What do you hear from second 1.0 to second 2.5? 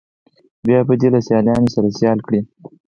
دې له سیالانو سره سیال کړي.